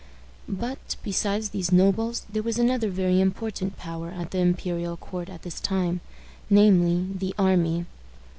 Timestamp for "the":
4.31-4.39, 7.13-7.35